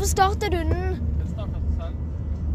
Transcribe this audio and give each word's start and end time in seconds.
hvorfor 0.00 0.10
starter 0.10 0.48
du 0.48 0.56
den? 0.56 0.96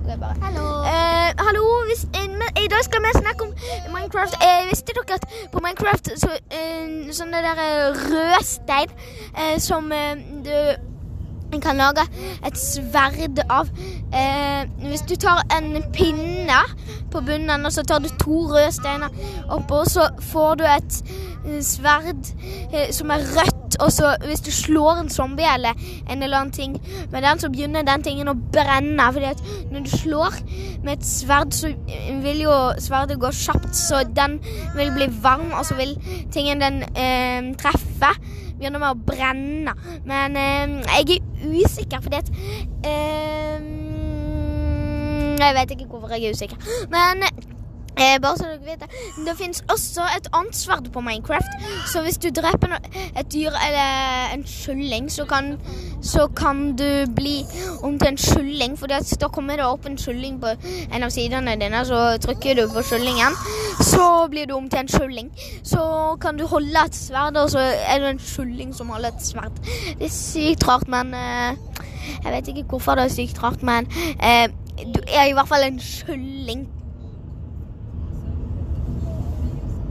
Det 0.07 0.19
bare 0.19 0.35
Hallo. 0.41 0.65
Eh, 0.83 1.31
hallo, 1.45 1.63
hvis, 1.87 2.03
eh, 2.03 2.29
men, 2.29 2.49
i 2.65 2.67
dag 2.67 2.83
skal 2.83 2.99
vi 3.01 3.11
snakke 3.13 3.43
om 3.43 3.53
Minecraft. 3.93 4.35
Eh, 4.45 4.69
visste 4.69 4.91
dere 4.97 5.15
at 5.15 5.25
på 5.51 5.59
Minecraft 5.65 6.09
så, 6.19 6.29
eh, 6.51 7.13
sånne 7.13 7.41
der 7.45 7.61
eh, 7.65 7.93
røde 8.09 8.41
stein 8.43 8.89
eh, 9.37 9.59
som 9.59 9.91
eh, 9.91 10.15
du 10.45 10.55
kan 11.61 11.77
lage 11.77 12.03
et 12.45 12.57
sverd 12.57 13.39
av 13.49 13.69
eh, 14.13 14.65
Hvis 14.89 15.01
du 15.01 15.15
tar 15.15 15.45
en 15.57 15.83
pinne 15.93 16.61
på 17.11 17.21
bunnen, 17.21 17.65
og 17.65 17.71
så 17.71 17.83
tar 17.83 17.99
du 17.99 18.09
to 18.09 18.39
røde 18.53 18.71
steiner 18.71 19.09
oppå, 19.49 19.83
så 19.85 20.09
får 20.19 20.55
du 20.55 20.63
et 20.63 21.03
sverd 21.61 22.25
som 22.91 23.09
er 23.09 23.29
rødt. 23.37 23.54
Og 23.79 23.91
så 23.91 24.15
hvis 24.25 24.43
du 24.45 24.51
slår 24.51 25.01
en 25.01 25.09
zombie 25.09 25.47
eller 25.53 25.73
en 26.09 26.23
eller 26.23 26.37
annen 26.37 26.53
ting 26.55 26.77
med 27.11 27.21
den, 27.21 27.39
så 27.39 27.49
begynner 27.49 27.85
den 27.87 28.03
tingen 28.03 28.31
å 28.31 28.35
brenne. 28.35 29.09
fordi 29.13 29.25
at 29.25 29.43
når 29.71 29.85
du 29.85 29.91
slår 29.97 30.39
med 30.83 30.97
et 30.97 31.05
sverd, 31.05 31.53
så 31.53 31.73
vil 32.23 32.41
jo 32.45 32.55
sverdet 32.79 33.19
gå 33.19 33.31
kjapt, 33.31 33.75
så 33.75 34.03
den 34.15 34.39
vil 34.75 34.91
bli 34.95 35.09
varm, 35.21 35.51
og 35.53 35.65
så 35.65 35.75
vil 35.75 35.95
tingen 36.33 36.61
den 36.61 36.83
eh, 36.83 37.55
treffe, 37.59 38.13
begynne 38.57 38.79
med 38.79 38.89
å 38.91 39.01
brenne. 39.07 39.75
Men 40.05 40.37
eh, 40.37 40.77
jeg 40.99 41.19
er 41.19 41.65
usikker, 41.65 42.01
fordi 42.01 42.21
at 42.21 42.31
eh, 42.85 43.73
Jeg 45.35 45.51
vet 45.53 45.71
ikke 45.71 45.85
hvorfor 45.91 46.15
jeg 46.15 46.29
er 46.29 46.31
usikker. 46.31 46.57
Men 46.89 47.25
eh, 47.97 48.21
bare 48.21 48.37
så 48.37 48.43
dere 48.43 48.65
vet 48.65 48.83
det. 48.83 48.89
Det 49.27 49.37
fins 49.37 49.63
også 49.71 50.05
et 50.17 50.27
annet 50.33 50.55
sverd 50.55 50.91
på 50.93 51.01
Minecraft. 51.01 51.53
Så 51.91 52.01
hvis 52.01 52.17
du 52.17 52.29
dreper 52.29 52.77
et 53.19 53.33
dyr 53.33 53.55
eller 53.67 54.33
en 54.33 54.43
kylling, 54.43 55.11
så 55.11 55.25
kan, 55.25 55.57
så 56.03 56.27
kan 56.27 56.75
du 56.77 57.05
bli 57.15 57.45
om 57.83 57.99
til 57.99 58.07
en 58.07 58.17
kylling. 58.17 58.77
For 58.79 58.87
da 58.87 59.27
kommer 59.27 59.55
det 59.55 59.65
opp 59.65 59.85
en 59.85 59.97
kylling 59.97 60.41
på 60.41 60.53
en 60.93 61.03
av 61.03 61.09
sidene 61.13 61.55
dine. 61.61 61.85
Så 61.85 62.01
trykker 62.21 62.59
du 62.59 62.67
på 62.73 62.83
kyllingen, 62.89 63.37
så 63.81 64.27
blir 64.29 64.45
du 64.45 64.53
om 64.57 64.69
til 64.69 64.79
en 64.79 64.91
kylling. 64.91 65.31
Så 65.63 66.17
kan 66.21 66.37
du 66.37 66.45
holde 66.47 66.85
et 66.85 66.95
sverd, 66.95 67.37
og 67.37 67.49
så 67.49 67.59
er 67.59 67.99
det 67.99 68.09
en 68.09 68.19
kylling 68.19 68.75
som 68.75 68.89
holder 68.89 69.15
et 69.15 69.25
sverd. 69.25 69.63
Det 69.99 70.09
er 70.09 70.13
sykt 70.13 70.67
rart, 70.67 70.87
men 70.87 71.13
eh, 71.13 71.57
Jeg 72.23 72.33
vet 72.33 72.47
ikke 72.47 72.63
hvorfor 72.69 72.95
det 72.95 73.03
er 73.03 73.09
sykt 73.13 73.43
rart, 73.43 73.63
men 73.63 73.87
eh, 74.23 74.49
du 74.95 74.99
er 75.07 75.29
i 75.29 75.33
hvert 75.33 75.47
fall 75.47 75.63
en 75.65 75.79
kylling. 75.79 76.67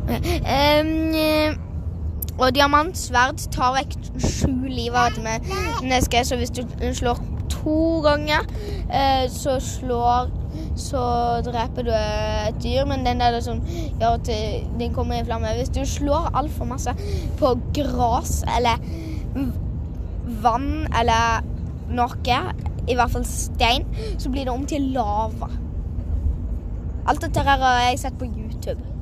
Um, 0.04 1.60
og 2.34 2.50
diamantsverd 2.54 3.44
tar 3.54 3.76
vekk 3.76 3.94
sju 4.20 4.66
liv 4.68 4.94
av 4.94 5.12
et 5.12 5.20
menneske, 5.24 6.24
så 6.26 6.36
hvis 6.36 6.52
du 6.52 6.64
slår 6.92 7.20
to 7.52 8.00
ganger, 8.04 8.48
eh, 8.90 9.30
så 9.32 9.60
slår 9.60 10.40
Så 10.76 10.98
dreper 11.46 11.82
du 11.82 11.90
et 11.90 12.56
dyr, 12.62 12.84
men 12.86 13.06
den 13.06 13.20
der 13.20 13.40
som 13.40 13.60
gjør 14.00 14.16
at 14.18 14.28
den 14.78 14.92
kommer 14.94 15.20
i 15.20 15.24
flamme 15.24 15.50
Hvis 15.56 15.68
du 15.68 15.84
slår 15.86 16.30
altfor 16.34 16.64
masse 16.64 16.90
på 17.38 17.54
gress 17.74 18.44
eller 18.56 18.78
vann 20.42 20.86
eller 21.00 21.42
noe, 21.90 22.40
i 22.88 22.94
hvert 22.94 23.10
fall 23.10 23.26
stein, 23.26 23.86
så 24.18 24.30
blir 24.30 24.44
det 24.44 24.54
om 24.54 24.66
til 24.66 24.90
lava. 24.94 25.50
Alt 27.06 27.22
dette 27.22 27.44
her 27.44 27.60
har 27.60 27.80
jeg 27.88 27.98
sett 27.98 28.18
på 28.18 28.24
YouTube. 28.30 28.93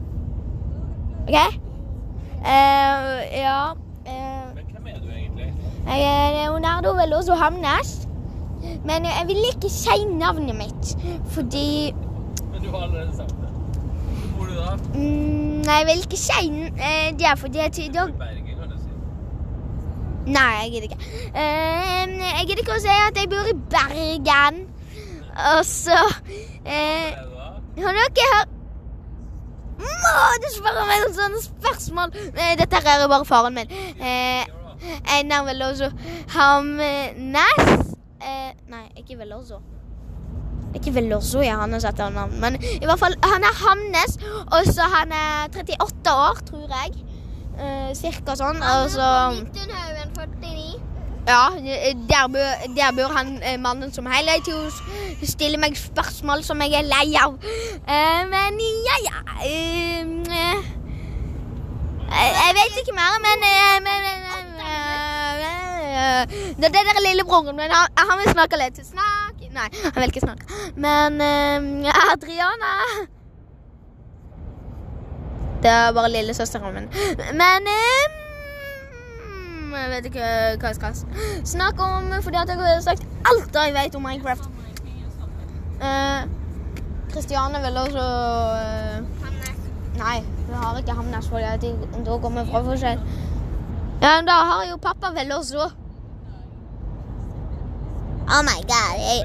OK? 1.28 1.36
Eh, 2.42 3.40
ja 3.42 3.58
eh, 4.06 4.46
Men 4.54 4.64
hvem 4.72 4.86
er 4.86 4.98
du 4.98 5.08
egentlig? 5.10 5.54
Jeg 5.86 6.00
er 6.02 6.32
Leonardo 6.38 6.94
Veloso 6.98 7.34
Hamnes. 7.34 8.08
Men 8.84 9.04
jeg 9.04 9.24
vil 9.26 9.36
ikke 9.54 9.70
si 9.70 10.04
navnet 10.10 10.56
mitt, 10.56 10.96
fordi 11.34 11.92
Men 12.52 12.62
du 12.62 12.70
har 12.70 12.82
allerede 12.82 13.16
sagt 13.16 13.30
det. 13.30 13.50
Hvor 14.36 14.38
bor 14.38 14.46
du 14.46 14.54
da? 14.54 14.76
mm, 14.94 15.62
jeg 15.62 15.82
vil 15.86 16.02
ikke 16.04 16.16
si 16.16 16.48
eh, 16.88 17.18
det, 17.18 17.38
fordi 17.38 17.58
jeg 17.58 17.70
si. 17.74 17.90
Nei, 20.26 20.52
jeg 20.62 20.70
gidder 20.72 20.82
ikke. 20.82 21.00
Eh, 21.34 22.10
jeg 22.38 22.46
gidder 22.46 22.62
ikke 22.62 22.76
å 22.78 22.82
si 22.82 22.92
at 23.08 23.18
jeg 23.18 23.30
bor 23.30 23.48
i 23.50 23.56
Bergen. 23.74 24.60
Og 25.56 25.64
så 25.66 25.98
eh? 26.66 27.14
Har 27.82 27.96
dere 27.96 28.26
hørt 28.34 28.51
du 30.42 30.48
spørre 30.54 30.86
meg 30.88 31.04
om 31.08 31.14
sånne 31.16 31.42
spørsmål? 31.44 32.14
Eh, 32.32 32.54
Dette 32.60 32.80
her 32.86 33.04
er 33.04 33.08
bare 33.12 33.28
faren 33.28 33.54
min. 33.54 33.70
Eh, 34.00 34.44
Gjør 34.46 34.64
da. 34.64 34.74
jeg 35.12 35.30
er 35.30 35.44
vel 35.46 35.62
Hamnes. 36.36 37.94
Eh, 38.22 38.50
nei, 38.70 38.84
ikke 38.96 39.18
Veloso. 39.18 39.60
Ikke 40.74 40.94
Veloso 40.94 41.42
er 41.44 41.56
av 42.00 42.12
navn. 42.14 42.38
men 42.40 42.56
i 42.62 42.84
hvert 42.86 42.98
fall 42.98 43.14
han 43.24 43.44
er 43.44 43.58
Hamnes. 43.64 44.16
Og 44.52 44.70
så 44.72 44.86
han 44.94 45.12
er 45.12 45.48
38 45.52 46.14
år, 46.14 46.40
tror 46.48 46.68
jeg. 46.68 47.04
Eh, 47.58 47.92
cirka 47.94 48.36
sånn. 48.38 48.62
Midtundhaugen 49.42 50.16
49. 50.16 50.80
Ja, 51.28 51.50
der 52.10 52.26
bør, 52.34 52.62
der 52.74 52.94
bor 52.96 53.12
han 53.14 53.36
eh, 53.46 53.58
mannen 53.60 53.92
som 53.94 54.06
hele 54.10 54.32
tiden 54.42 54.70
stiller 55.22 55.60
meg 55.62 55.76
spørsmål 55.78 56.42
som 56.42 56.58
jeg 56.64 56.74
er 56.80 56.88
lei 56.88 57.12
av. 57.20 57.36
Eh, 57.86 58.22
men 58.32 58.58
ja, 58.88 58.96
ja. 59.06 59.20
Vet 62.70 62.78
ikke 62.82 62.94
mer, 62.96 63.16
men, 63.26 63.44
eh, 63.52 63.76
men 63.86 64.00
eh, 64.08 65.36
eh, 66.02 66.22
Det 66.60 66.64
er 66.68 66.70
der 66.70 67.02
lillebroren 67.08 67.56
min. 67.56 67.70
Han, 67.70 67.88
han 68.08 68.18
vil 68.20 68.32
snakke 68.32 68.60
litt. 68.60 68.78
Snakk 68.86 69.40
Nei, 69.52 69.68
han 69.84 69.98
vil 70.00 70.08
ikke 70.08 70.20
snakke. 70.24 70.44
Men 70.80 71.20
Adriana 71.92 72.70
Det 75.62 75.70
er 75.70 75.92
bare 75.92 76.10
lillesøsteren 76.10 76.74
min. 76.74 76.88
Men 77.40 77.68
Jeg 79.72 79.90
vet 79.90 80.08
ikke 80.08 80.30
hva 80.60 80.70
jeg 80.70 80.78
skal 80.78 80.94
snakke 81.44 81.82
om, 81.82 82.12
fordi 82.22 82.36
at 82.36 82.48
jeg 82.48 82.58
har 82.58 82.80
sagt 82.80 83.06
alt 83.28 83.60
jeg 83.66 83.74
vet 83.74 83.94
om 83.94 84.02
Minecraft. 84.02 84.48
Kristiane 87.12 87.58
uh, 87.58 87.64
ville 87.64 87.80
også 87.80 87.98
uh, 87.98 89.22
Nei, 89.98 90.22
vi 90.52 90.58
har 90.60 90.78
ikke 90.78 90.96
Hamnes, 90.98 91.28
for 91.28 91.38
da 92.06 92.18
kommer 92.22 92.44
fra 92.50 92.60
forskjell. 92.66 93.00
Ja, 94.02 94.16
men 94.16 94.26
da 94.26 94.32
har 94.32 94.66
jo 94.70 94.76
pappa 94.82 95.12
vel 95.14 95.32
også. 95.32 95.70
Oh 98.32 98.42
my 98.48 98.58
god. 98.72 98.94
Jeg... 99.08 99.18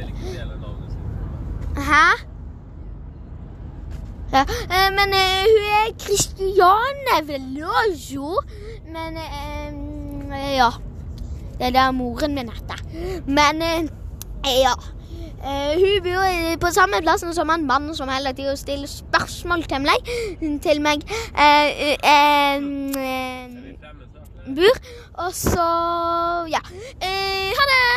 Hæ? 1.89 2.05
Ja, 4.33 4.41
eh, 4.41 4.89
men 4.97 5.13
uh, 5.21 5.43
hun 5.53 5.67
er 5.79 5.93
Christiane 5.99 7.17
Veloso. 7.23 8.39
Men 8.85 9.17
uh, 9.17 10.55
ja. 10.55 10.69
Det 11.57 11.65
er 11.65 11.69
der 11.69 11.91
moren 11.91 12.35
min 12.35 12.49
heter. 12.49 12.79
Men 13.25 13.61
uh, 13.61 13.89
ja. 14.45 14.75
Eh, 15.37 15.73
hun 15.77 16.03
bor 16.03 16.57
på 16.59 16.73
samme 16.73 17.01
plassen 17.01 17.33
som 17.33 17.49
en 17.49 17.67
mann 17.67 17.95
som 17.95 18.09
hele 18.09 18.33
tida 18.33 18.55
stiller 18.55 18.87
spørsmål 18.87 19.63
til 19.69 19.81
meg. 19.85 19.99
Til 20.63 20.81
meg. 20.81 21.03
Uh, 21.37 21.69
uh, 22.13 22.61
bor. 24.55 24.77
Og 25.25 25.33
så 25.33 25.67
ja. 26.49 26.61
Eh, 27.01 27.53